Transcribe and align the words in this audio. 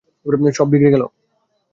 সব 0.57 0.67
বিগড়ে 0.71 0.93
গেল। 0.93 1.03